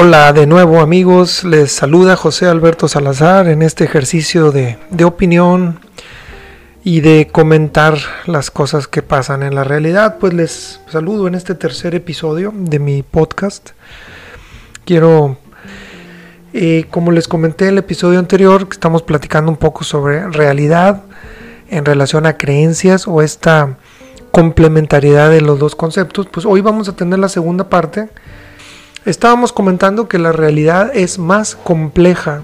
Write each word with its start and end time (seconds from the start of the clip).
Hola 0.00 0.32
de 0.32 0.46
nuevo 0.46 0.78
amigos, 0.78 1.42
les 1.42 1.72
saluda 1.72 2.14
José 2.14 2.46
Alberto 2.46 2.86
Salazar 2.86 3.48
en 3.48 3.62
este 3.62 3.82
ejercicio 3.82 4.52
de, 4.52 4.78
opinión 5.04 5.80
y 6.84 7.00
de 7.00 7.26
comentar 7.32 7.98
las 8.24 8.52
cosas 8.52 8.86
que 8.86 9.02
pasan 9.02 9.42
en 9.42 9.56
la 9.56 9.64
realidad. 9.64 10.18
Pues 10.20 10.34
les 10.34 10.80
saludo 10.88 11.26
en 11.26 11.34
este 11.34 11.56
tercer 11.56 11.96
episodio 11.96 12.54
de 12.54 12.78
mi 12.78 13.02
podcast. 13.02 13.70
Quiero, 14.84 15.36
eh, 16.52 16.84
como 16.90 17.10
les 17.10 17.26
comenté 17.26 17.64
en 17.64 17.70
el 17.72 17.78
episodio 17.78 18.20
anterior, 18.20 18.68
que 18.68 18.74
estamos 18.74 19.02
platicando 19.02 19.50
un 19.50 19.56
poco 19.56 19.82
sobre 19.82 20.28
realidad 20.28 21.02
en 21.70 21.84
relación 21.84 22.24
a 22.24 22.36
creencias 22.36 23.08
o 23.08 23.20
esta 23.20 23.78
complementariedad 24.30 25.28
de 25.28 25.40
los 25.40 25.58
dos 25.58 25.74
conceptos, 25.74 26.28
pues 26.30 26.46
hoy 26.46 26.60
vamos 26.60 26.88
a 26.88 26.94
tener 26.94 27.18
la 27.18 27.28
segunda 27.28 27.68
parte 27.68 28.08
Estábamos 29.08 29.54
comentando 29.54 30.06
que 30.06 30.18
la 30.18 30.32
realidad 30.32 30.90
es 30.94 31.18
más 31.18 31.56
compleja 31.56 32.42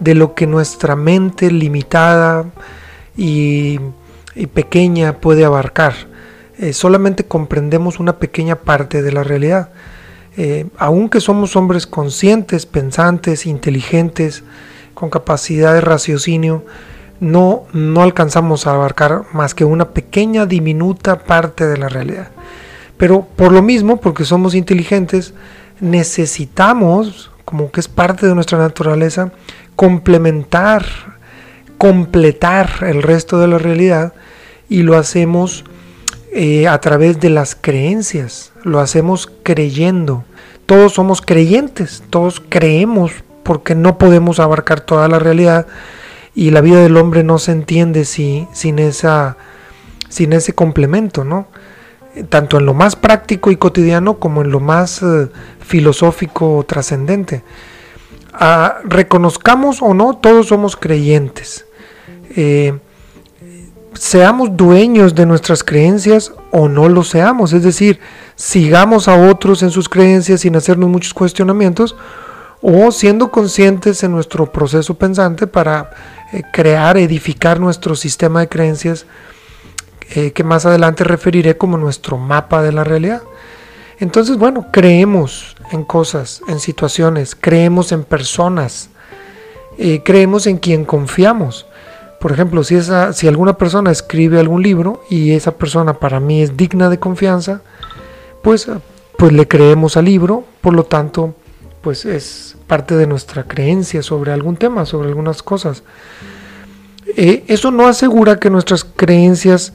de 0.00 0.14
lo 0.14 0.34
que 0.34 0.46
nuestra 0.46 0.96
mente 0.96 1.50
limitada 1.50 2.44
y, 3.16 3.80
pequeña 4.52 5.14
puede 5.14 5.46
abarcar. 5.46 5.94
Eh, 6.58 6.74
solamente 6.74 7.24
comprendemos 7.24 8.00
una 8.00 8.18
pequeña 8.18 8.56
parte 8.56 9.00
de 9.00 9.12
la 9.12 9.24
realidad. 9.24 9.70
Eh, 10.36 10.66
aunque 10.76 11.20
somos 11.20 11.56
hombres 11.56 11.86
conscientes, 11.86 12.66
pensantes, 12.66 13.46
inteligentes, 13.46 14.44
con 14.92 15.08
capacidad 15.08 15.72
de 15.72 15.80
raciocinio, 15.80 16.66
no, 17.18 17.64
no 17.72 18.02
alcanzamos 18.02 18.66
a 18.66 18.74
abarcar 18.74 19.24
más 19.32 19.54
que 19.54 19.64
una 19.64 19.88
pequeña, 19.92 20.44
diminuta 20.44 21.20
parte 21.20 21.66
de 21.66 21.78
la 21.78 21.88
realidad. 21.88 22.28
Pero 22.98 23.22
por 23.22 23.52
lo 23.52 23.62
mismo, 23.62 23.96
porque 24.02 24.26
somos 24.26 24.54
inteligentes, 24.54 25.32
necesitamos, 25.82 27.30
como 27.44 27.70
que 27.70 27.80
es 27.80 27.88
parte 27.88 28.26
de 28.26 28.34
nuestra 28.34 28.56
naturaleza, 28.56 29.32
complementar, 29.76 30.86
completar 31.76 32.70
el 32.82 33.02
resto 33.02 33.40
de 33.40 33.48
la 33.48 33.58
realidad 33.58 34.14
y 34.68 34.84
lo 34.84 34.96
hacemos 34.96 35.64
eh, 36.32 36.68
a 36.68 36.80
través 36.80 37.20
de 37.20 37.30
las 37.30 37.56
creencias, 37.56 38.52
lo 38.62 38.78
hacemos 38.78 39.30
creyendo. 39.42 40.24
Todos 40.66 40.94
somos 40.94 41.20
creyentes, 41.20 42.04
todos 42.08 42.40
creemos 42.48 43.12
porque 43.42 43.74
no 43.74 43.98
podemos 43.98 44.38
abarcar 44.38 44.80
toda 44.80 45.08
la 45.08 45.18
realidad 45.18 45.66
y 46.34 46.52
la 46.52 46.60
vida 46.60 46.80
del 46.80 46.96
hombre 46.96 47.24
no 47.24 47.38
se 47.38 47.50
entiende 47.50 48.04
si, 48.04 48.46
sin, 48.52 48.78
esa, 48.78 49.36
sin 50.08 50.32
ese 50.32 50.54
complemento, 50.54 51.24
¿no? 51.24 51.48
Tanto 52.28 52.58
en 52.58 52.66
lo 52.66 52.74
más 52.74 52.96
práctico 52.96 53.50
y 53.50 53.56
cotidiano 53.56 54.18
como 54.18 54.42
en 54.42 54.50
lo 54.50 54.60
más 54.60 55.02
eh, 55.02 55.28
filosófico 55.60 56.64
trascendente. 56.66 57.42
Ah, 58.32 58.78
reconozcamos 58.84 59.82
o 59.82 59.94
no, 59.94 60.16
todos 60.16 60.48
somos 60.48 60.76
creyentes. 60.76 61.66
Eh, 62.36 62.78
seamos 63.94 64.56
dueños 64.56 65.14
de 65.14 65.26
nuestras 65.26 65.62
creencias 65.62 66.32
o 66.50 66.68
no 66.68 66.88
lo 66.88 67.04
seamos, 67.04 67.52
es 67.52 67.62
decir, 67.62 68.00
sigamos 68.36 69.08
a 69.08 69.16
otros 69.16 69.62
en 69.62 69.70
sus 69.70 69.88
creencias 69.88 70.40
sin 70.40 70.56
hacernos 70.56 70.88
muchos 70.88 71.14
cuestionamientos 71.14 71.96
o 72.62 72.90
siendo 72.92 73.30
conscientes 73.30 74.02
en 74.02 74.12
nuestro 74.12 74.50
proceso 74.50 74.94
pensante 74.94 75.46
para 75.46 75.90
eh, 76.32 76.42
crear, 76.52 76.96
edificar 76.96 77.60
nuestro 77.60 77.96
sistema 77.96 78.40
de 78.40 78.48
creencias 78.48 79.06
eh, 80.14 80.32
que 80.32 80.44
más 80.44 80.66
adelante 80.66 81.04
referiré 81.04 81.56
como 81.56 81.78
nuestro 81.78 82.18
mapa 82.18 82.62
de 82.62 82.72
la 82.72 82.84
realidad. 82.84 83.22
Entonces, 83.98 84.36
bueno, 84.36 84.66
creemos 84.70 85.56
en 85.70 85.84
cosas, 85.84 86.42
en 86.48 86.60
situaciones, 86.60 87.34
creemos 87.34 87.92
en 87.92 88.04
personas, 88.04 88.90
eh, 89.78 90.02
creemos 90.04 90.46
en 90.46 90.58
quien 90.58 90.84
confiamos. 90.84 91.66
Por 92.20 92.30
ejemplo, 92.30 92.62
si, 92.62 92.76
esa, 92.76 93.12
si 93.12 93.26
alguna 93.26 93.56
persona 93.56 93.90
escribe 93.90 94.38
algún 94.38 94.62
libro 94.62 95.02
y 95.08 95.32
esa 95.32 95.52
persona 95.52 95.94
para 95.94 96.20
mí 96.20 96.42
es 96.42 96.56
digna 96.56 96.90
de 96.90 96.98
confianza, 96.98 97.62
pues, 98.42 98.70
pues 99.16 99.32
le 99.32 99.48
creemos 99.48 99.96
al 99.96 100.04
libro, 100.04 100.44
por 100.60 100.74
lo 100.74 100.84
tanto, 100.84 101.34
pues 101.80 102.04
es 102.04 102.56
parte 102.66 102.96
de 102.96 103.06
nuestra 103.06 103.44
creencia 103.44 104.02
sobre 104.02 104.32
algún 104.32 104.56
tema, 104.56 104.84
sobre 104.84 105.08
algunas 105.08 105.42
cosas. 105.42 105.82
Eh, 107.16 107.44
eso 107.48 107.70
no 107.70 107.86
asegura 107.86 108.38
que 108.38 108.50
nuestras 108.50 108.84
creencias 108.84 109.72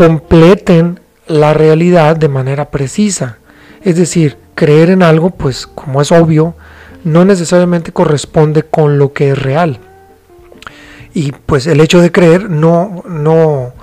completen 0.00 0.98
la 1.26 1.52
realidad 1.52 2.16
de 2.16 2.30
manera 2.30 2.70
precisa. 2.70 3.36
Es 3.82 3.96
decir, 3.96 4.38
creer 4.54 4.88
en 4.88 5.02
algo, 5.02 5.28
pues 5.28 5.66
como 5.66 6.00
es 6.00 6.10
obvio, 6.10 6.54
no 7.04 7.26
necesariamente 7.26 7.92
corresponde 7.92 8.62
con 8.62 8.98
lo 8.98 9.12
que 9.12 9.32
es 9.32 9.38
real. 9.38 9.78
Y 11.12 11.32
pues 11.32 11.66
el 11.66 11.80
hecho 11.80 12.00
de 12.00 12.10
creer 12.10 12.48
no, 12.48 13.02
no, 13.06 13.74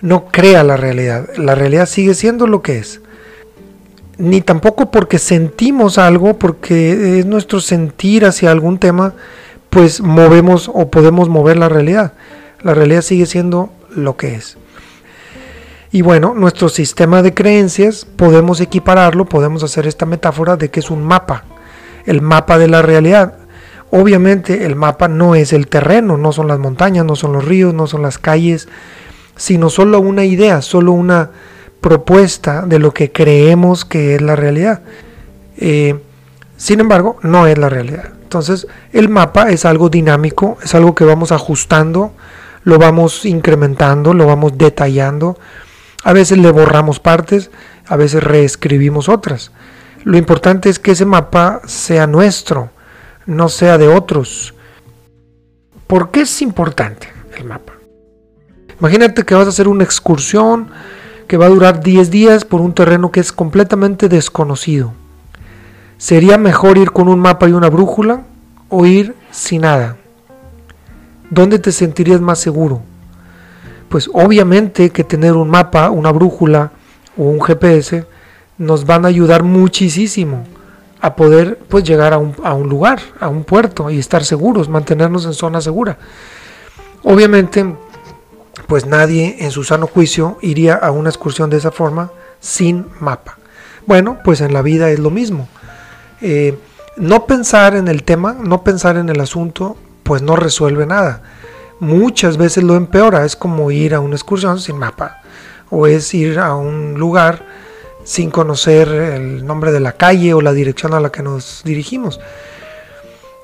no 0.00 0.24
crea 0.32 0.64
la 0.64 0.76
realidad. 0.76 1.28
La 1.36 1.54
realidad 1.54 1.86
sigue 1.86 2.14
siendo 2.14 2.48
lo 2.48 2.62
que 2.62 2.78
es. 2.78 3.00
Ni 4.18 4.40
tampoco 4.40 4.90
porque 4.90 5.20
sentimos 5.20 5.98
algo, 5.98 6.36
porque 6.36 7.20
es 7.20 7.26
nuestro 7.26 7.60
sentir 7.60 8.24
hacia 8.24 8.50
algún 8.50 8.78
tema, 8.78 9.14
pues 9.70 10.00
movemos 10.00 10.68
o 10.68 10.90
podemos 10.90 11.28
mover 11.28 11.58
la 11.58 11.68
realidad. 11.68 12.14
La 12.60 12.74
realidad 12.74 13.02
sigue 13.02 13.26
siendo 13.26 13.70
lo 13.94 14.16
que 14.16 14.34
es. 14.34 14.56
Y 15.92 16.02
bueno, 16.02 16.34
nuestro 16.34 16.68
sistema 16.68 17.20
de 17.22 17.34
creencias 17.34 18.04
podemos 18.04 18.60
equipararlo, 18.60 19.24
podemos 19.24 19.64
hacer 19.64 19.88
esta 19.88 20.06
metáfora 20.06 20.56
de 20.56 20.70
que 20.70 20.78
es 20.80 20.90
un 20.90 21.02
mapa, 21.02 21.44
el 22.06 22.22
mapa 22.22 22.58
de 22.58 22.68
la 22.68 22.80
realidad. 22.80 23.34
Obviamente 23.90 24.66
el 24.66 24.76
mapa 24.76 25.08
no 25.08 25.34
es 25.34 25.52
el 25.52 25.66
terreno, 25.66 26.16
no 26.16 26.32
son 26.32 26.46
las 26.46 26.60
montañas, 26.60 27.04
no 27.04 27.16
son 27.16 27.32
los 27.32 27.44
ríos, 27.44 27.74
no 27.74 27.88
son 27.88 28.02
las 28.02 28.18
calles, 28.18 28.68
sino 29.34 29.68
solo 29.68 29.98
una 29.98 30.24
idea, 30.24 30.62
solo 30.62 30.92
una 30.92 31.30
propuesta 31.80 32.62
de 32.66 32.78
lo 32.78 32.94
que 32.94 33.10
creemos 33.10 33.84
que 33.84 34.14
es 34.14 34.22
la 34.22 34.36
realidad. 34.36 34.82
Eh, 35.56 35.98
sin 36.56 36.78
embargo, 36.78 37.16
no 37.22 37.48
es 37.48 37.58
la 37.58 37.68
realidad. 37.68 38.10
Entonces, 38.22 38.68
el 38.92 39.08
mapa 39.08 39.50
es 39.50 39.64
algo 39.64 39.88
dinámico, 39.88 40.56
es 40.62 40.72
algo 40.76 40.94
que 40.94 41.04
vamos 41.04 41.32
ajustando, 41.32 42.12
lo 42.62 42.78
vamos 42.78 43.24
incrementando, 43.24 44.14
lo 44.14 44.26
vamos 44.26 44.56
detallando 44.56 45.36
a 46.02 46.12
veces 46.12 46.38
le 46.38 46.50
borramos 46.50 47.00
partes, 47.00 47.50
a 47.86 47.96
veces 47.96 48.22
reescribimos 48.22 49.08
otras. 49.08 49.52
Lo 50.04 50.16
importante 50.16 50.68
es 50.68 50.78
que 50.78 50.92
ese 50.92 51.04
mapa 51.04 51.60
sea 51.66 52.06
nuestro, 52.06 52.70
no 53.26 53.48
sea 53.48 53.76
de 53.76 53.88
otros. 53.88 54.54
¿Por 55.86 56.10
qué 56.10 56.22
es 56.22 56.42
importante 56.42 57.08
el 57.36 57.44
mapa? 57.44 57.74
Imagínate 58.78 59.24
que 59.24 59.34
vas 59.34 59.46
a 59.46 59.50
hacer 59.50 59.68
una 59.68 59.84
excursión 59.84 60.70
que 61.28 61.36
va 61.36 61.46
a 61.46 61.50
durar 61.50 61.80
10 61.82 62.10
días 62.10 62.44
por 62.44 62.60
un 62.60 62.74
terreno 62.74 63.12
que 63.12 63.20
es 63.20 63.30
completamente 63.30 64.08
desconocido. 64.08 64.94
¿Sería 65.98 66.38
mejor 66.38 66.78
ir 66.78 66.92
con 66.92 67.08
un 67.08 67.20
mapa 67.20 67.48
y 67.48 67.52
una 67.52 67.68
brújula 67.68 68.22
o 68.70 68.86
ir 68.86 69.14
sin 69.30 69.62
nada? 69.62 69.96
¿Dónde 71.28 71.58
te 71.58 71.72
sentirías 71.72 72.22
más 72.22 72.38
seguro? 72.38 72.82
Pues 73.90 74.08
obviamente 74.12 74.90
que 74.90 75.02
tener 75.02 75.32
un 75.32 75.50
mapa, 75.50 75.90
una 75.90 76.12
brújula 76.12 76.70
o 77.16 77.24
un 77.24 77.40
GPS 77.40 78.06
nos 78.56 78.86
van 78.86 79.04
a 79.04 79.08
ayudar 79.08 79.42
muchísimo 79.42 80.44
a 81.00 81.16
poder 81.16 81.58
pues 81.68 81.82
llegar 81.82 82.12
a 82.12 82.18
un, 82.18 82.36
a 82.44 82.54
un 82.54 82.68
lugar, 82.68 83.00
a 83.18 83.28
un 83.28 83.42
puerto 83.42 83.90
y 83.90 83.98
estar 83.98 84.24
seguros, 84.24 84.68
mantenernos 84.68 85.24
en 85.24 85.34
zona 85.34 85.60
segura. 85.60 85.98
Obviamente, 87.02 87.74
pues 88.68 88.86
nadie 88.86 89.38
en 89.40 89.50
su 89.50 89.64
sano 89.64 89.88
juicio 89.88 90.38
iría 90.40 90.74
a 90.74 90.92
una 90.92 91.08
excursión 91.08 91.50
de 91.50 91.56
esa 91.56 91.72
forma 91.72 92.12
sin 92.38 92.86
mapa. 93.00 93.38
Bueno, 93.86 94.18
pues 94.22 94.40
en 94.40 94.52
la 94.52 94.62
vida 94.62 94.88
es 94.90 95.00
lo 95.00 95.10
mismo. 95.10 95.48
Eh, 96.20 96.56
no 96.96 97.26
pensar 97.26 97.74
en 97.74 97.88
el 97.88 98.04
tema, 98.04 98.34
no 98.34 98.62
pensar 98.62 98.96
en 98.98 99.08
el 99.08 99.20
asunto, 99.20 99.76
pues 100.04 100.22
no 100.22 100.36
resuelve 100.36 100.86
nada 100.86 101.22
muchas 101.80 102.36
veces 102.36 102.62
lo 102.62 102.76
empeora. 102.76 103.24
Es 103.24 103.34
como 103.34 103.70
ir 103.70 103.94
a 103.94 104.00
una 104.00 104.14
excursión 104.14 104.60
sin 104.60 104.78
mapa 104.78 105.22
o 105.70 105.86
es 105.86 106.12
ir 106.14 106.38
a 106.38 106.54
un 106.54 106.94
lugar 106.94 107.46
sin 108.04 108.30
conocer 108.30 108.88
el 108.88 109.46
nombre 109.46 109.72
de 109.72 109.80
la 109.80 109.92
calle 109.92 110.34
o 110.34 110.40
la 110.40 110.52
dirección 110.52 110.94
a 110.94 111.00
la 111.00 111.10
que 111.10 111.22
nos 111.22 111.62
dirigimos. 111.64 112.20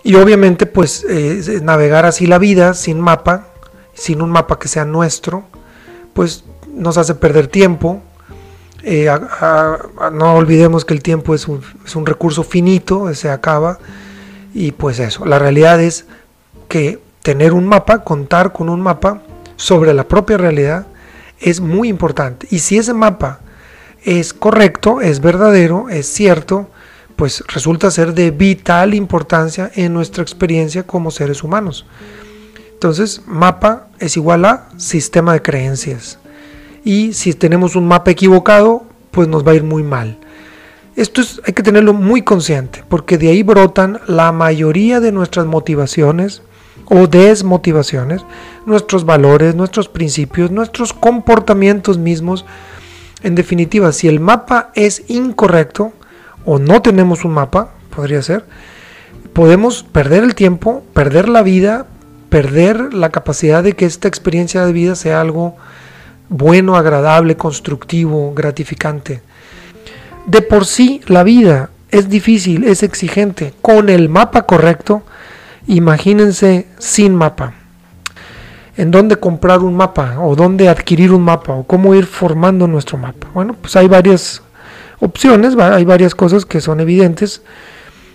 Y 0.03 0.15
obviamente 0.15 0.67
pues 0.67 1.05
eh, 1.09 1.61
navegar 1.63 2.07
así 2.07 2.27
la 2.27 2.39
vida 2.39 2.75
sin 2.75 3.01
mapa, 3.01 3.49
sin 3.95 4.23
un 4.23 4.31
mapa 4.31 4.59
que 4.59 4.69
sea 4.69 4.85
nuestro, 4.85 5.45
pues 6.15 6.45
nos 6.73 6.99
hace 6.99 7.15
perder 7.15 7.49
tiempo. 7.49 8.03
Eh, 8.83 9.09
no 10.13 10.35
olvidemos 10.35 10.85
que 10.85 10.95
el 10.95 11.03
tiempo 11.03 11.35
es 11.35 11.49
un, 11.49 11.61
es 11.85 11.97
un 11.97 12.07
recurso 12.07 12.45
finito, 12.45 13.13
se 13.15 13.31
acaba. 13.31 13.79
Y 14.55 14.73
pues 14.73 15.01
eso, 15.01 15.27
la 15.27 15.39
realidad 15.39 15.81
es 15.83 16.07
que 16.69 16.99
tener 17.27 17.55
un 17.55 17.67
mapa, 17.67 18.05
contar 18.05 18.53
con 18.53 18.69
un 18.69 18.81
mapa 18.81 19.21
sobre 19.57 19.93
la 19.93 20.07
propia 20.07 20.37
realidad 20.37 20.87
es 21.41 21.61
muy 21.61 21.89
importante. 21.89 22.47
Y 22.53 22.61
si 22.61 22.79
ese 22.79 22.95
mapa 22.95 23.41
es 24.05 24.33
correcto, 24.33 25.01
es 25.01 25.21
verdadero, 25.21 25.89
es 25.89 26.07
cierto, 26.07 26.71
pues 27.17 27.43
resulta 27.49 27.91
ser 27.91 28.15
de 28.15 28.31
vital 28.31 28.95
importancia 28.95 29.73
en 29.75 29.93
nuestra 29.93 30.23
experiencia 30.23 30.85
como 30.85 31.11
seres 31.11 31.43
humanos. 31.43 31.85
Entonces, 32.75 33.23
mapa 33.27 33.89
es 33.99 34.17
igual 34.17 34.45
a 34.45 34.69
sistema 34.77 35.33
de 35.33 35.43
creencias. 35.43 36.21
Y 36.85 37.13
si 37.13 37.35
tenemos 37.35 37.75
un 37.75 37.89
mapa 37.89 38.13
equivocado, 38.13 38.85
pues 39.11 39.27
nos 39.27 39.45
va 39.45 39.51
a 39.51 39.57
ir 39.57 39.65
muy 39.65 39.83
mal. 39.83 40.17
Esto 40.95 41.23
es, 41.23 41.41
hay 41.45 41.55
que 41.55 41.65
tenerlo 41.65 41.93
muy 41.93 42.23
consciente, 42.23 42.85
porque 42.89 43.19
de 43.19 43.31
ahí 43.31 43.43
brotan 43.43 43.99
la 44.07 44.31
mayoría 44.31 45.01
de 45.01 45.11
nuestras 45.11 45.47
motivaciones 45.47 46.43
o 46.87 47.07
desmotivaciones, 47.07 48.25
nuestros 48.65 49.05
valores, 49.05 49.55
nuestros 49.55 49.89
principios, 49.89 50.51
nuestros 50.51 50.93
comportamientos 50.93 51.99
mismos. 51.99 52.45
En 53.23 53.35
definitiva, 53.35 53.93
si 53.93 54.09
el 54.09 54.21
mapa 54.21 54.71
es 54.75 55.03
incorrecto 55.09 55.93
o 56.45 56.59
no 56.59 56.83
tenemos 56.83 57.25
un 57.25 57.33
mapa, 57.33 57.71
podría 57.95 58.23
ser, 58.23 58.45
podemos 59.33 59.83
perder 59.83 60.23
el 60.23 60.35
tiempo, 60.35 60.85
perder 60.93 61.29
la 61.29 61.43
vida, 61.43 61.87
perder 62.29 62.95
la 62.95 63.11
capacidad 63.11 63.63
de 63.63 63.75
que 63.75 63.85
esta 63.85 64.09
experiencia 64.09 64.65
de 64.65 64.73
vida 64.73 64.95
sea 64.95 65.21
algo 65.21 65.57
bueno, 66.29 66.77
agradable, 66.77 67.37
constructivo, 67.37 68.33
gratificante. 68.35 69.23
De 70.27 70.43
por 70.43 70.67
sí 70.67 71.01
la 71.07 71.23
vida 71.23 71.71
es 71.91 72.09
difícil, 72.09 72.65
es 72.65 72.83
exigente. 72.83 73.55
Con 73.63 73.89
el 73.89 74.09
mapa 74.09 74.43
correcto, 74.43 75.03
imagínense 75.67 76.67
sin 76.79 77.15
mapa. 77.15 77.55
¿En 78.77 78.91
dónde 78.91 79.17
comprar 79.17 79.61
un 79.61 79.75
mapa? 79.75 80.19
¿O 80.21 80.37
dónde 80.37 80.69
adquirir 80.69 81.13
un 81.13 81.23
mapa? 81.23 81.55
¿O 81.55 81.65
cómo 81.65 81.95
ir 81.95 82.07
formando 82.07 82.67
nuestro 82.67 82.99
mapa? 82.99 83.29
Bueno, 83.33 83.57
pues 83.61 83.75
hay 83.77 83.89
varias 83.89 84.43
opciones, 85.01 85.57
hay 85.59 85.85
varias 85.85 86.15
cosas 86.15 86.45
que 86.45 86.61
son 86.61 86.81
evidentes. 86.81 87.43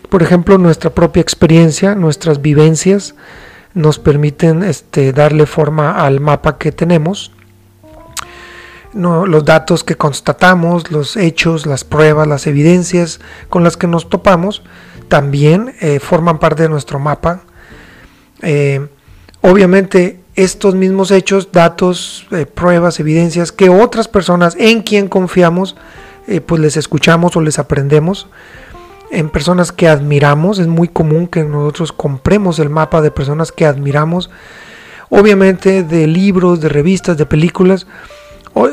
Por 0.09 0.21
ejemplo, 0.21 0.57
nuestra 0.57 0.91
propia 0.91 1.21
experiencia, 1.21 1.95
nuestras 1.95 2.41
vivencias, 2.41 3.15
nos 3.73 3.97
permiten 3.97 4.63
este, 4.63 5.13
darle 5.13 5.45
forma 5.45 6.05
al 6.05 6.19
mapa 6.19 6.57
que 6.57 6.71
tenemos. 6.71 7.31
Los 8.93 9.45
datos 9.45 9.85
que 9.85 9.95
constatamos, 9.95 10.91
los 10.91 11.15
hechos, 11.15 11.65
las 11.65 11.85
pruebas, 11.85 12.27
las 12.27 12.45
evidencias 12.45 13.21
con 13.49 13.63
las 13.63 13.77
que 13.77 13.87
nos 13.87 14.09
topamos, 14.09 14.63
también 15.11 15.75
eh, 15.81 15.99
forman 15.99 16.39
parte 16.39 16.63
de 16.63 16.69
nuestro 16.69 16.97
mapa. 16.97 17.41
Eh, 18.41 18.87
obviamente 19.41 20.21
estos 20.35 20.73
mismos 20.73 21.11
hechos, 21.11 21.51
datos, 21.51 22.25
eh, 22.31 22.45
pruebas, 22.45 22.97
evidencias 23.01 23.51
que 23.51 23.67
otras 23.67 24.07
personas 24.07 24.55
en 24.57 24.83
quien 24.83 25.09
confiamos, 25.09 25.75
pues 26.45 26.61
les 26.61 26.77
escuchamos 26.77 27.35
o 27.35 27.41
les 27.41 27.59
aprendemos, 27.59 28.29
en 29.09 29.29
personas 29.29 29.73
que 29.73 29.89
admiramos. 29.89 30.59
Es 30.59 30.67
muy 30.67 30.87
común 30.87 31.27
que 31.27 31.43
nosotros 31.43 31.91
compremos 31.91 32.59
el 32.59 32.69
mapa 32.69 33.01
de 33.01 33.11
personas 33.11 33.51
que 33.51 33.65
admiramos. 33.65 34.29
Obviamente 35.09 35.83
de 35.83 36.07
libros, 36.07 36.61
de 36.61 36.69
revistas, 36.69 37.17
de 37.17 37.25
películas 37.25 37.85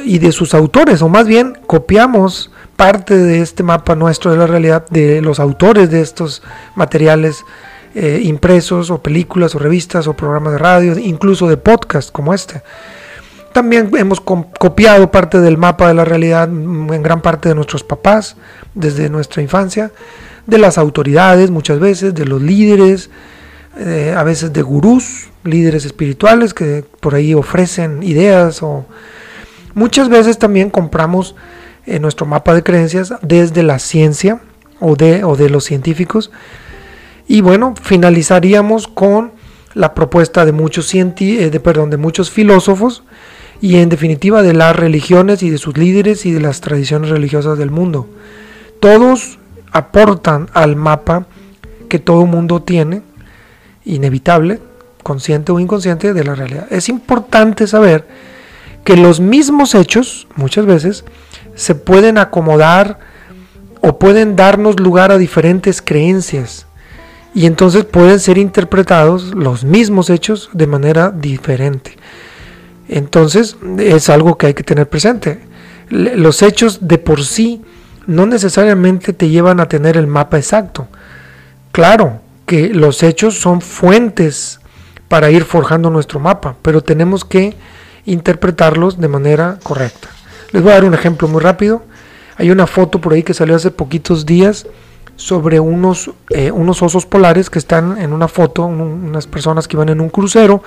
y 0.05 0.19
de 0.20 0.31
sus 0.31 0.55
autores, 0.55 1.02
o 1.02 1.08
más 1.08 1.26
bien 1.26 1.58
copiamos 1.67 2.52
parte 2.79 3.17
de 3.17 3.41
este 3.41 3.65
mapa 3.65 3.97
nuestro 3.97 4.31
de 4.31 4.37
la 4.37 4.47
realidad 4.47 4.87
de 4.89 5.21
los 5.21 5.41
autores 5.41 5.91
de 5.91 6.01
estos 6.01 6.45
materiales 6.77 7.45
eh, 7.97 8.21
impresos 8.23 8.93
o 8.93 9.03
películas 9.03 9.57
o 9.57 9.59
revistas 9.59 10.07
o 10.07 10.15
programas 10.15 10.53
de 10.53 10.59
radio, 10.59 10.97
incluso 10.97 11.49
de 11.49 11.57
podcast 11.57 12.13
como 12.13 12.33
este. 12.33 12.63
También 13.53 13.91
hemos 13.97 14.21
copiado 14.21 15.11
parte 15.11 15.41
del 15.41 15.59
mapa 15.59 15.89
de 15.89 15.95
la 15.95 16.05
realidad 16.05 16.45
en 16.49 17.03
gran 17.03 17.21
parte 17.21 17.49
de 17.49 17.57
nuestros 17.57 17.83
papás 17.83 18.37
desde 18.75 19.11
nuestra 19.11 19.43
infancia 19.43 19.91
de 20.47 20.59
las 20.59 20.79
autoridades 20.79 21.51
muchas 21.51 21.81
veces, 21.81 22.15
de 22.15 22.27
los 22.27 22.41
líderes, 22.41 23.11
eh, 23.77 24.15
a 24.17 24.23
veces 24.23 24.53
de 24.53 24.63
gurús, 24.63 25.31
líderes 25.43 25.85
espirituales 25.85 26.55
que 26.55 26.85
por 27.01 27.17
ahí 27.17 27.35
ofrecen 27.35 28.05
ideas 28.05 28.63
o 28.63 28.87
muchas 29.75 30.09
veces 30.09 30.39
también 30.39 30.71
compramos 30.71 31.35
en 31.88 32.02
nuestro 32.02 32.26
mapa 32.26 32.55
de 32.55 32.62
creencias 32.62 33.14
desde 33.23 33.62
la 33.62 33.79
ciencia 33.79 34.40
o 34.81 34.96
de, 34.96 35.25
o 35.25 35.37
de 35.37 35.50
los 35.50 35.64
científicos. 35.64 36.31
Y 37.26 37.40
bueno, 37.40 37.75
finalizaríamos 37.81 38.88
con 38.88 39.32
la 39.75 39.94
propuesta 39.94 40.44
de 40.44 40.52
muchos, 40.52 40.94
eh, 40.94 41.50
de, 41.50 41.61
perdón, 41.61 41.90
de 41.90 41.96
muchos 41.96 42.31
filósofos 42.31 43.02
y 43.61 43.76
en 43.76 43.88
definitiva 43.88 44.43
de 44.43 44.55
las 44.55 44.75
religiones 44.75 45.43
y 45.43 45.50
de 45.50 45.58
sus 45.58 45.76
líderes 45.76 46.26
y 46.26 46.32
de 46.32 46.40
las 46.40 46.61
tradiciones 46.61 47.11
religiosas 47.11 47.58
del 47.58 47.70
mundo. 47.70 48.08
Todos 48.81 49.38
aportan 49.73 50.49
al 50.55 50.76
mapa 50.76 51.26
que 51.88 51.99
todo 51.99 52.26
mundo 52.26 52.62
tiene, 52.62 53.02
inevitable, 53.85 54.61
consciente 55.02 55.52
o 55.52 55.61
inconsciente, 55.61 56.12
de 56.12 56.25
la 56.25 56.35
realidad. 56.35 56.67
Es 56.70 56.88
importante 56.88 57.67
saber 57.67 58.06
que 58.85 58.96
los 58.96 59.20
mismos 59.20 59.75
hechos, 59.75 60.26
muchas 60.37 60.67
veces, 60.67 61.05
se 61.59 61.75
pueden 61.75 62.19
acomodar 62.19 63.01
o 63.81 63.99
pueden 63.99 64.37
darnos 64.37 64.79
lugar 64.79 65.11
a 65.11 65.19
diferentes 65.19 65.83
creencias. 65.83 66.67
Y 67.35 67.47
entonces 67.47 67.85
pueden 67.85 68.21
ser 68.21 68.39
interpretados 68.39 69.35
los 69.35 69.65
mismos 69.65 70.09
hechos 70.09 70.51
de 70.53 70.69
manera 70.69 71.11
diferente. 71.11 71.97
Entonces 72.89 73.57
es 73.79 74.09
algo 74.09 74.39
que 74.39 74.47
hay 74.47 74.55
que 74.55 74.63
tener 74.63 74.89
presente. 74.89 75.41
Los 75.91 76.43
hechos 76.43 76.87
de 76.87 76.99
por 76.99 77.25
sí 77.25 77.61
no 78.07 78.25
necesariamente 78.25 79.13
te 79.13 79.29
llevan 79.29 79.59
a 79.59 79.69
tener 79.69 79.97
el 79.97 80.07
mapa 80.07 80.39
exacto. 80.39 80.87
Claro 81.73 82.21
que 82.47 82.69
los 82.69 83.03
hechos 83.03 83.39
son 83.39 83.61
fuentes 83.61 84.61
para 85.09 85.31
ir 85.31 85.45
forjando 85.45 85.91
nuestro 85.91 86.21
mapa, 86.21 86.55
pero 86.63 86.83
tenemos 86.83 87.25
que 87.25 87.57
interpretarlos 88.07 89.01
de 89.01 89.09
manera 89.09 89.59
correcta. 89.63 90.09
Les 90.53 90.62
voy 90.62 90.73
a 90.73 90.75
dar 90.77 90.85
un 90.85 90.95
ejemplo 90.95 91.29
muy 91.29 91.41
rápido. 91.41 91.83
Hay 92.37 92.50
una 92.50 92.67
foto 92.67 93.00
por 93.00 93.12
ahí 93.12 93.23
que 93.23 93.35
salió 93.35 93.56
hace 93.56 93.71
poquitos 93.71 94.25
días 94.25 94.67
sobre 95.17 95.59
unos, 95.61 96.11
eh, 96.31 96.50
unos 96.50 96.81
osos 96.83 97.05
polares 97.05 97.50
que 97.50 97.59
están 97.59 97.99
en 97.99 98.12
una 98.12 98.29
foto, 98.29 98.65
unas 98.65 99.27
personas 99.27 99.67
que 99.67 99.77
iban 99.77 99.89
en 99.89 100.00
un 100.00 100.09
crucero, 100.09 100.62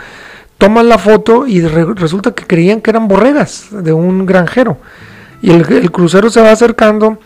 toman 0.58 0.90
la 0.90 0.98
foto 0.98 1.48
y 1.48 1.62
resulta 1.62 2.32
que 2.32 2.46
creían 2.46 2.82
que 2.82 2.90
eran 2.90 3.08
borregas 3.08 3.68
de 3.72 3.94
un 3.94 4.26
granjero. 4.26 4.78
Y 5.42 5.52
el, 5.52 5.62
el 5.72 5.92
crucero 5.92 6.30
se 6.30 6.42
va 6.42 6.52
acercando 6.52 7.18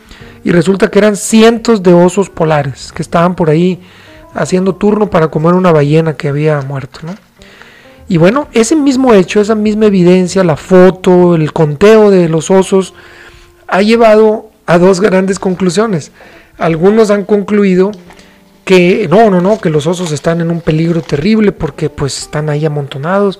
y 0.43 0.51
resulta 0.51 0.89
que 0.89 0.99
eran 0.99 1.15
cientos 1.15 1.81
de 1.81 1.93
osos 1.93 2.29
polares 2.29 2.93
que 2.93 3.01
estaban 3.01 3.35
por 3.35 3.49
ahí 3.49 3.81
haciendo 4.35 4.75
turno 4.75 5.09
para 5.09 5.29
comer 5.29 5.55
una 5.55 5.71
ballena 5.71 6.13
que 6.13 6.27
había 6.27 6.61
muerto. 6.61 6.99
Y 8.07 8.17
bueno, 8.17 8.47
ese 8.53 8.75
mismo 8.75 9.13
hecho, 9.13 9.41
esa 9.41 9.55
misma 9.55 9.87
evidencia, 9.87 10.43
la 10.43 10.57
foto, 10.57 11.35
el 11.35 11.51
conteo 11.53 12.11
de 12.11 12.29
los 12.29 12.51
osos, 12.51 12.93
ha 13.67 13.81
llevado 13.81 14.51
a 14.65 14.77
dos 14.77 15.01
grandes 15.01 15.39
conclusiones. 15.39 16.11
Algunos 16.57 17.09
han 17.09 17.25
concluido 17.25 17.91
que 18.63 19.07
no, 19.09 19.29
no, 19.29 19.41
no, 19.41 19.59
que 19.59 19.69
los 19.69 19.87
osos 19.87 20.11
están 20.11 20.41
en 20.41 20.51
un 20.51 20.61
peligro 20.61 21.01
terrible 21.01 21.51
porque 21.51 21.89
pues 21.89 22.17
están 22.17 22.49
ahí 22.49 22.65
amontonados 22.65 23.39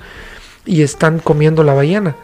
y 0.66 0.82
están 0.82 1.20
comiendo 1.20 1.64
la 1.64 1.74
ballena. 1.74 2.16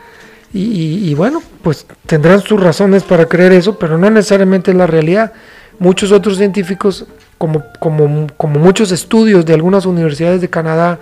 Y, 0.54 1.14
bueno, 1.14 1.42
pues 1.62 1.86
tendrán 2.06 2.42
sus 2.42 2.62
razones 2.62 3.04
para 3.04 3.26
creer 3.26 3.54
eso, 3.54 3.80
pero 3.80 3.98
no 3.98 4.10
necesariamente 4.10 4.72
es 4.72 4.78
la 4.78 4.86
realidad. 4.86 5.32
Muchos 5.80 6.12
otros 6.12 6.36
científicos, 6.36 7.06
como, 7.38 7.64
como, 7.80 8.28
como 8.36 8.60
muchos 8.60 8.92
estudios 8.92 9.46
de 9.46 9.54
algunas 9.54 9.86
universidades 9.86 10.42
de 10.42 10.50
Canadá 10.50 11.00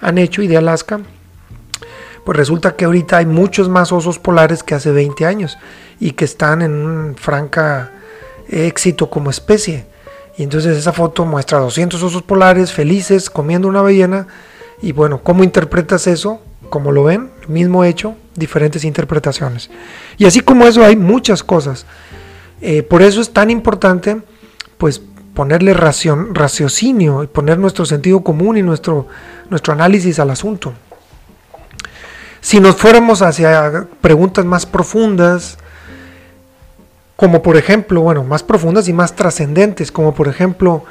han 0.00 0.18
hecho 0.18 0.42
y 0.42 0.46
de 0.46 0.56
Alaska, 0.56 1.00
pues 2.24 2.36
resulta 2.36 2.76
que 2.76 2.84
ahorita 2.84 3.18
hay 3.18 3.26
muchos 3.26 3.68
más 3.68 3.92
osos 3.92 4.18
polares 4.18 4.62
que 4.62 4.74
hace 4.74 4.92
20 4.92 5.24
años 5.24 5.58
y 5.98 6.12
que 6.12 6.24
están 6.24 6.62
en 6.62 6.72
un 6.72 7.16
franca 7.16 7.92
éxito 8.48 9.08
como 9.10 9.30
especie. 9.30 9.86
Y 10.36 10.42
entonces 10.42 10.76
esa 10.76 10.92
foto 10.92 11.24
muestra 11.24 11.58
200 11.58 12.02
osos 12.02 12.22
polares 12.22 12.72
felices 12.72 13.30
comiendo 13.30 13.66
una 13.66 13.82
ballena. 13.82 14.26
Y 14.80 14.92
bueno, 14.92 15.22
¿cómo 15.22 15.42
interpretas 15.42 16.06
eso? 16.06 16.40
Como 16.70 16.92
lo 16.92 17.04
ven, 17.04 17.30
mismo 17.48 17.84
hecho, 17.84 18.14
diferentes 18.36 18.84
interpretaciones. 18.84 19.70
Y 20.16 20.26
así 20.26 20.40
como 20.40 20.66
eso 20.66 20.84
hay 20.84 20.96
muchas 20.96 21.42
cosas. 21.42 21.86
Eh, 22.60 22.82
por 22.82 23.02
eso 23.02 23.20
es 23.20 23.32
tan 23.32 23.50
importante 23.50 24.20
pues 24.78 25.00
ponerle 25.38 25.72
ración, 25.72 26.34
raciocinio 26.34 27.22
y 27.22 27.28
poner 27.28 27.60
nuestro 27.60 27.84
sentido 27.84 28.24
común 28.24 28.56
y 28.56 28.62
nuestro, 28.62 29.06
nuestro 29.50 29.72
análisis 29.72 30.18
al 30.18 30.30
asunto. 30.30 30.72
Si 32.40 32.58
nos 32.58 32.74
fuéramos 32.74 33.22
hacia 33.22 33.86
preguntas 34.00 34.44
más 34.44 34.66
profundas, 34.66 35.56
como 37.14 37.40
por 37.40 37.56
ejemplo, 37.56 38.00
bueno, 38.00 38.24
más 38.24 38.42
profundas 38.42 38.88
y 38.88 38.92
más 38.92 39.14
trascendentes, 39.14 39.92
como 39.92 40.12
por 40.12 40.26
ejemplo, 40.26 40.82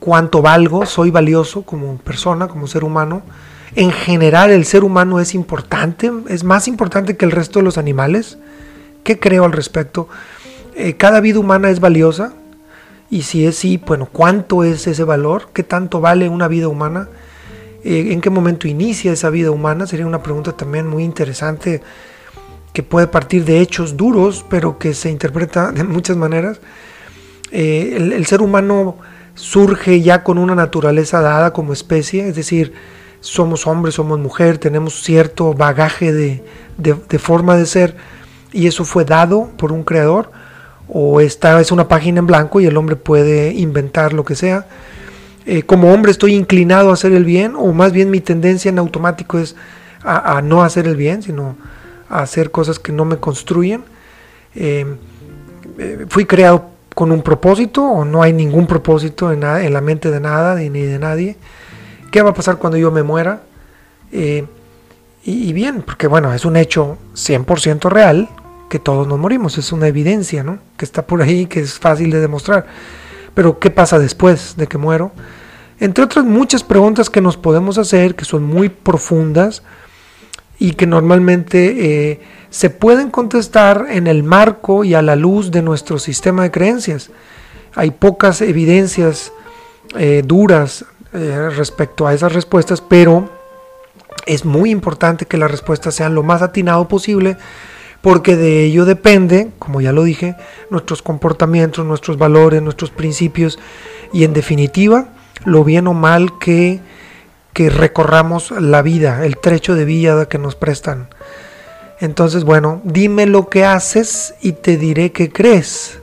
cuánto 0.00 0.42
valgo, 0.42 0.84
soy 0.84 1.12
valioso 1.12 1.62
como 1.62 1.98
persona, 1.98 2.48
como 2.48 2.66
ser 2.66 2.82
humano, 2.82 3.22
en 3.76 3.92
general 3.92 4.50
el 4.50 4.64
ser 4.64 4.82
humano 4.82 5.20
es 5.20 5.36
importante, 5.36 6.10
es 6.26 6.42
más 6.42 6.66
importante 6.66 7.16
que 7.16 7.24
el 7.24 7.30
resto 7.30 7.60
de 7.60 7.64
los 7.64 7.78
animales. 7.78 8.38
¿Qué 9.04 9.20
creo 9.20 9.44
al 9.44 9.52
respecto? 9.52 10.08
Eh, 10.74 10.94
cada 10.96 11.20
vida 11.20 11.38
humana 11.38 11.70
es 11.70 11.78
valiosa 11.78 12.32
Y 13.12 13.24
si 13.24 13.44
es 13.44 13.58
sí, 13.58 13.78
bueno, 13.86 14.08
¿cuánto 14.10 14.64
es 14.64 14.86
ese 14.86 15.04
valor? 15.04 15.50
¿Qué 15.52 15.62
tanto 15.62 16.00
vale 16.00 16.30
una 16.30 16.48
vida 16.48 16.68
humana? 16.68 17.10
Eh, 17.84 18.10
¿En 18.10 18.22
qué 18.22 18.30
momento 18.30 18.68
inicia 18.68 19.12
esa 19.12 19.28
vida 19.28 19.50
humana? 19.50 19.86
Sería 19.86 20.06
una 20.06 20.22
pregunta 20.22 20.52
también 20.52 20.86
muy 20.86 21.04
interesante 21.04 21.82
que 22.72 22.82
puede 22.82 23.08
partir 23.08 23.44
de 23.44 23.60
hechos 23.60 23.98
duros, 23.98 24.46
pero 24.48 24.78
que 24.78 24.94
se 24.94 25.10
interpreta 25.10 25.72
de 25.72 25.84
muchas 25.84 26.16
maneras. 26.16 26.58
Eh, 27.50 27.98
el, 27.98 28.24
ser 28.24 28.40
humano 28.40 28.96
surge 29.34 30.00
ya 30.00 30.24
con 30.24 30.38
una 30.38 30.54
naturaleza 30.54 31.20
dada 31.20 31.52
como 31.52 31.74
especie, 31.74 32.26
es 32.26 32.34
decir, 32.34 32.72
somos 33.20 33.66
hombres, 33.66 33.96
somos 33.96 34.18
mujer, 34.20 34.56
tenemos 34.56 35.02
cierto 35.02 35.52
bagaje 35.52 36.14
de, 36.14 36.42
de, 36.78 37.18
forma 37.18 37.58
de 37.58 37.66
ser 37.66 37.94
y 38.52 38.68
eso 38.68 38.86
fue 38.86 39.04
dado 39.04 39.50
por 39.58 39.70
un 39.70 39.84
creador 39.84 40.32
o 40.92 41.20
esta 41.20 41.60
es 41.60 41.72
una 41.72 41.88
página 41.88 42.18
en 42.18 42.26
blanco 42.26 42.60
y 42.60 42.66
el 42.66 42.76
hombre 42.76 42.96
puede 42.96 43.52
inventar 43.52 44.12
lo 44.12 44.24
que 44.24 44.34
sea. 44.34 44.66
Eh, 45.46 45.62
como 45.62 45.92
hombre 45.92 46.12
estoy 46.12 46.34
inclinado 46.34 46.90
a 46.90 46.92
hacer 46.92 47.12
el 47.12 47.24
bien 47.24 47.54
o 47.56 47.72
más 47.72 47.92
bien 47.92 48.10
mi 48.10 48.20
tendencia 48.20 48.68
en 48.68 48.78
automático 48.78 49.38
es 49.38 49.56
a, 50.04 50.42
no 50.42 50.62
hacer 50.62 50.86
el 50.86 50.96
bien, 50.96 51.22
sino 51.22 51.56
a 52.08 52.22
hacer 52.22 52.50
cosas 52.50 52.78
que 52.78 52.92
no 52.92 53.04
me 53.04 53.16
construyen. 53.16 53.84
Eh, 54.54 54.84
eh, 55.78 56.06
fui 56.08 56.26
creado 56.26 56.70
con 56.94 57.10
un 57.10 57.22
propósito 57.22 57.84
o 57.84 58.04
no 58.04 58.22
hay 58.22 58.32
ningún 58.32 58.66
propósito 58.66 59.32
en, 59.32 59.40
la 59.40 59.80
mente 59.80 60.10
de 60.10 60.20
nada 60.20 60.56
ni 60.56 60.82
de 60.82 60.98
nadie. 60.98 61.36
¿Qué 62.10 62.20
va 62.20 62.30
a 62.30 62.34
pasar 62.34 62.58
cuando 62.58 62.76
yo 62.76 62.90
me 62.90 63.02
muera? 63.02 63.40
Eh, 64.12 64.44
y, 65.24 65.52
bien, 65.52 65.82
porque 65.82 66.06
bueno, 66.06 66.34
es 66.34 66.44
un 66.44 66.56
hecho 66.56 66.98
100% 67.14 67.88
real 67.88 68.28
que 68.72 68.78
todos 68.78 69.06
nos 69.06 69.18
morimos, 69.18 69.58
es 69.58 69.70
una 69.70 69.86
evidencia, 69.86 70.42
¿no? 70.42 70.58
Que 70.78 70.86
está 70.86 71.06
por 71.06 71.20
ahí, 71.20 71.44
que 71.44 71.60
es 71.60 71.78
fácil 71.78 72.10
de 72.10 72.20
demostrar. 72.20 72.64
Pero 73.34 73.58
¿qué 73.58 73.68
pasa 73.70 73.98
después 73.98 74.56
de 74.56 74.66
que 74.66 74.78
muero? 74.78 75.12
Entre 75.78 76.02
otras 76.02 76.24
muchas 76.24 76.64
preguntas 76.64 77.10
que 77.10 77.20
nos 77.20 77.36
podemos 77.36 77.76
hacer, 77.76 78.14
que 78.14 78.24
son 78.24 78.44
muy 78.44 78.70
profundas, 78.70 79.62
y 80.58 80.72
que 80.72 80.86
normalmente 80.86 82.12
eh, 82.12 82.20
se 82.48 82.70
pueden 82.70 83.10
contestar 83.10 83.88
en 83.90 84.06
el 84.06 84.22
marco 84.22 84.84
y 84.84 84.94
a 84.94 85.02
la 85.02 85.16
luz 85.16 85.50
de 85.50 85.60
nuestro 85.60 85.98
sistema 85.98 86.44
de 86.44 86.50
creencias. 86.50 87.10
Hay 87.74 87.90
pocas 87.90 88.40
evidencias 88.40 89.34
eh, 89.98 90.22
duras 90.24 90.86
eh, 91.12 91.50
respecto 91.54 92.06
a 92.06 92.14
esas 92.14 92.32
respuestas, 92.32 92.80
pero 92.80 93.28
es 94.24 94.46
muy 94.46 94.70
importante 94.70 95.26
que 95.26 95.36
las 95.36 95.50
respuestas 95.50 95.94
sean 95.94 96.14
lo 96.14 96.22
más 96.22 96.40
atinado 96.40 96.88
posible 96.88 97.36
porque 98.02 98.36
de 98.36 98.64
ello 98.64 98.84
depende, 98.84 99.50
como 99.58 99.80
ya 99.80 99.92
lo 99.92 100.04
dije, 100.04 100.36
nuestros 100.70 101.02
comportamientos, 101.02 101.86
nuestros 101.86 102.18
valores, 102.18 102.60
nuestros 102.60 102.90
principios 102.90 103.58
y 104.12 104.24
en 104.24 104.32
definitiva 104.32 105.08
lo 105.44 105.64
bien 105.64 105.86
o 105.86 105.94
mal 105.94 106.38
que 106.38 106.80
que 107.52 107.68
recorramos 107.68 108.50
la 108.50 108.82
vida, 108.82 109.24
el 109.24 109.36
trecho 109.36 109.74
de 109.74 109.84
vida 109.84 110.26
que 110.26 110.38
nos 110.38 110.54
prestan. 110.54 111.08
Entonces, 112.00 112.44
bueno, 112.44 112.80
dime 112.84 113.26
lo 113.26 113.48
que 113.48 113.64
haces 113.64 114.34
y 114.40 114.52
te 114.52 114.76
diré 114.76 115.12
qué 115.12 115.30
crees. 115.30 115.98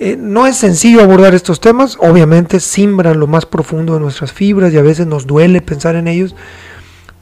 Eh, 0.00 0.16
no 0.18 0.46
es 0.46 0.56
sencillo 0.56 1.02
abordar 1.02 1.34
estos 1.34 1.60
temas, 1.60 1.96
obviamente 2.00 2.60
simbran 2.60 3.18
lo 3.18 3.26
más 3.26 3.46
profundo 3.46 3.94
de 3.94 4.00
nuestras 4.00 4.32
fibras 4.32 4.72
y 4.72 4.78
a 4.78 4.82
veces 4.82 5.06
nos 5.06 5.26
duele 5.26 5.62
pensar 5.62 5.94
en 5.96 6.06
ellos, 6.08 6.34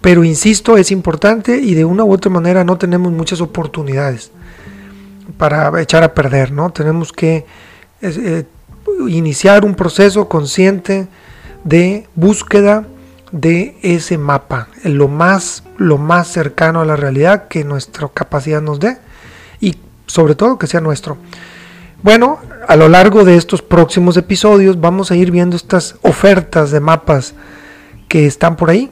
pero 0.05 0.23
insisto, 0.23 0.77
es 0.77 0.91
importante 0.91 1.57
y 1.57 1.73
de 1.73 1.87
una 1.87 2.05
u 2.05 2.13
otra 2.13 2.31
manera 2.31 2.63
no 2.63 2.77
tenemos 2.77 3.11
muchas 3.11 3.41
oportunidades 3.41 4.31
para 5.39 5.81
echar 5.81 6.03
a 6.03 6.13
perder, 6.13 6.53
¿no? 6.53 6.69
Tenemos 6.69 7.11
que 7.11 7.47
eh, 8.03 8.45
iniciar 9.09 9.65
un 9.65 9.75
proceso 9.75 10.29
consciente 10.29 11.09
de 11.65 12.07
búsqueda 12.17 12.85
de 13.33 13.79
ese 13.81 14.19
mapa, 14.19 14.69
lo 14.83 15.09
más, 15.09 15.65
lo 15.79 15.97
más 15.97 16.29
cercano 16.29 16.83
a 16.83 16.85
la 16.85 16.97
realidad 16.97 17.49
que 17.49 17.65
nuestra 17.65 18.07
capacidad 18.13 18.61
nos 18.61 18.81
dé 18.81 18.99
y 19.59 19.75
sobre 20.07 20.35
todo 20.35 20.59
que 20.59 20.67
sea 20.67 20.83
nuestro. 20.83 21.17
Bueno, 22.03 22.41
a 22.69 22.77
lo 22.77 22.91
largo 22.91 23.25
de 23.25 23.39
estos 23.39 23.63
próximos 23.63 24.19
episodios 24.19 24.79
vamos 24.79 25.11
a 25.11 25.17
ir 25.17 25.31
viendo 25.31 25.57
estas 25.57 25.97
ofertas 26.03 26.73
de 26.73 26.81
mapas 26.81 27.33
que 28.07 28.27
están 28.27 28.57
por 28.57 28.69
ahí. 28.69 28.91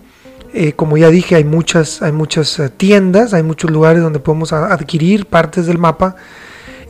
Eh, 0.55 0.75
como 0.75 0.99
ya 0.99 1.09
dije, 1.09 1.35
hay 1.37 1.45
muchas, 1.45 2.03
hay 2.03 2.13
muchas 2.13 2.59
eh, 2.59 2.69
tiendas, 2.69 3.33
hay 3.33 3.43
muchos 3.43 3.71
lugares 3.71 4.03
donde 4.03 4.19
podemos 4.19 4.53
adquirir 4.53 5.27
partes 5.27 5.67
del 5.67 5.79
mapa. 5.79 6.17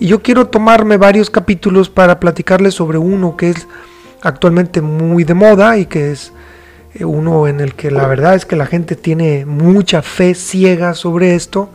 Y 0.01 0.09
yo 0.09 0.21
quiero 0.21 0.49
tomarme 0.49 0.97
varios 0.97 1.31
capítulos 1.31 1.89
para 1.89 2.19
platicarles 2.19 2.75
sobre 2.75 2.99
uno 2.99 3.37
que 3.37 3.51
es 3.51 3.69
actualmente 4.21 4.81
muy 4.81 5.23
de 5.23 5.35
moda 5.35 5.79
y 5.79 5.87
que 5.87 6.11
es 6.11 6.33
eh, 6.95 7.05
uno 7.05 7.47
en 7.47 7.61
el 7.61 7.75
que 7.75 7.93
la 7.93 8.09
verdad 8.09 8.35
es 8.35 8.45
que 8.45 8.57
la 8.57 8.67
gente 8.67 8.97
tiene 8.97 9.47
mucha 9.47 10.03
fe 10.03 10.35
ciega 10.35 10.95
sobre 10.95 11.37
esto 11.37 11.71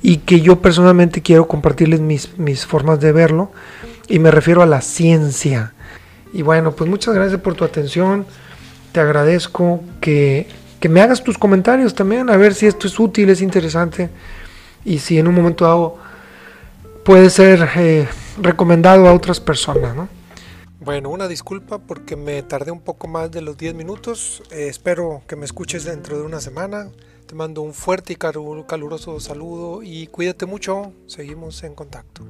y 0.00 0.18
que 0.18 0.40
yo 0.40 0.62
personalmente 0.62 1.20
quiero 1.20 1.46
compartirles 1.46 2.00
mis, 2.00 2.38
mis 2.38 2.64
formas 2.64 2.98
de 3.00 3.12
verlo 3.12 3.52
y 4.08 4.18
me 4.18 4.30
refiero 4.30 4.62
a 4.62 4.66
la 4.66 4.80
ciencia. 4.80 5.74
Y 6.32 6.40
bueno, 6.40 6.72
pues 6.72 6.88
muchas 6.88 7.14
gracias 7.14 7.40
por 7.40 7.54
tu 7.54 7.64
atención, 7.64 8.24
te 8.92 9.00
agradezco 9.00 9.82
que, 10.00 10.46
que 10.80 10.88
me 10.88 11.00
hagas 11.00 11.22
tus 11.22 11.38
comentarios 11.38 11.94
también, 11.94 12.30
a 12.30 12.36
ver 12.36 12.54
si 12.54 12.66
esto 12.66 12.86
es 12.86 12.98
útil, 12.98 13.30
es 13.30 13.42
interesante 13.42 14.10
y 14.84 14.98
si 14.98 15.18
en 15.18 15.28
un 15.28 15.34
momento 15.34 15.64
dado 15.64 15.98
puede 17.04 17.30
ser 17.30 17.68
eh, 17.76 18.08
recomendado 18.40 19.06
a 19.06 19.14
otras 19.14 19.40
personas, 19.40 19.94
¿no? 19.94 20.08
Bueno, 20.82 21.10
una 21.10 21.28
disculpa 21.28 21.78
porque 21.78 22.16
me 22.16 22.42
tardé 22.42 22.70
un 22.70 22.80
poco 22.80 23.06
más 23.06 23.30
de 23.30 23.42
los 23.42 23.58
10 23.58 23.74
minutos. 23.74 24.42
Eh, 24.50 24.68
espero 24.68 25.22
que 25.26 25.36
me 25.36 25.44
escuches 25.44 25.84
dentro 25.84 26.18
de 26.18 26.24
una 26.24 26.40
semana. 26.40 26.88
Te 27.26 27.34
mando 27.34 27.60
un 27.60 27.74
fuerte 27.74 28.14
y 28.14 28.16
caluroso 28.16 29.20
saludo 29.20 29.82
y 29.82 30.06
cuídate 30.06 30.46
mucho. 30.46 30.94
Seguimos 31.06 31.62
en 31.64 31.74
contacto. 31.74 32.24